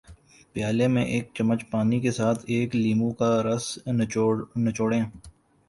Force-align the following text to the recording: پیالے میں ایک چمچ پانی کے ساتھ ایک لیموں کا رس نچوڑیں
پیالے 0.53 0.87
میں 0.87 1.03
ایک 1.05 1.29
چمچ 1.35 1.69
پانی 1.71 1.99
کے 1.99 2.11
ساتھ 2.11 2.43
ایک 2.47 2.75
لیموں 2.75 3.11
کا 3.19 3.31
رس 3.43 3.65
نچوڑیں 3.89 5.01